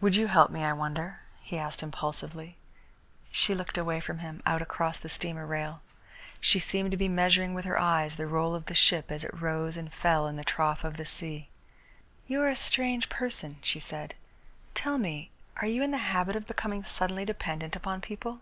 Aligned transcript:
"Would 0.00 0.14
you 0.14 0.28
help 0.28 0.52
me, 0.52 0.62
I 0.62 0.72
wonder?" 0.72 1.18
he 1.40 1.58
asked 1.58 1.82
impulsively. 1.82 2.56
She 3.32 3.56
looked 3.56 3.76
away 3.76 3.98
from 3.98 4.20
him, 4.20 4.40
out 4.46 4.62
across 4.62 4.98
the 4.98 5.08
steamer 5.08 5.44
rail. 5.46 5.82
She 6.40 6.60
seemed 6.60 6.92
to 6.92 6.96
be 6.96 7.08
measuring 7.08 7.54
with 7.54 7.64
her 7.64 7.76
eyes 7.76 8.14
the 8.14 8.28
roll 8.28 8.54
of 8.54 8.66
the 8.66 8.74
ship 8.76 9.10
as 9.10 9.24
it 9.24 9.34
rose 9.34 9.76
and 9.76 9.92
fell 9.92 10.28
in 10.28 10.36
the 10.36 10.44
trough 10.44 10.84
of 10.84 10.96
the 10.96 11.04
sea. 11.04 11.48
"You 12.28 12.40
are 12.42 12.48
a 12.48 12.54
strange 12.54 13.08
person," 13.08 13.56
she 13.60 13.80
said. 13.80 14.14
"Tell 14.76 14.96
me, 14.96 15.32
are 15.56 15.66
you 15.66 15.82
in 15.82 15.90
the 15.90 15.98
habit 15.98 16.36
of 16.36 16.46
becoming 16.46 16.84
suddenly 16.84 17.24
dependent 17.24 17.74
upon 17.74 18.00
people?" 18.00 18.38